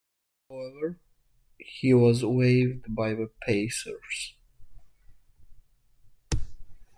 [0.49, 0.97] However,
[1.59, 4.33] he was waived by the Pacers.